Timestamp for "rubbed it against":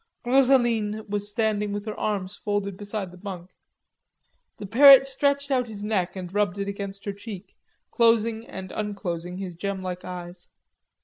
6.33-7.05